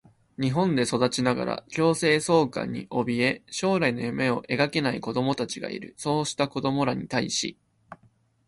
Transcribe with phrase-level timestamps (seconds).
[0.39, 5.93] 日本で育ちながら強制送還におびえ、将来の夢を描けない子どもたちがいる。
[5.95, 7.55] そうした子どもらに対し、